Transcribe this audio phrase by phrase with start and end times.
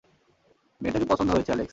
[0.81, 1.69] মেয়েটাকে পছন্দ হয়েছে, অ্যালেক্স!